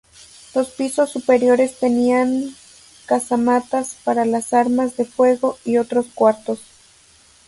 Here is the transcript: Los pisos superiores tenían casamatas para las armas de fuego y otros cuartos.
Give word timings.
Los 0.55 0.71
pisos 0.71 1.11
superiores 1.11 1.77
tenían 1.77 2.55
casamatas 3.05 3.97
para 4.03 4.25
las 4.25 4.51
armas 4.51 4.97
de 4.97 5.05
fuego 5.05 5.59
y 5.63 5.77
otros 5.77 6.07
cuartos. 6.15 6.59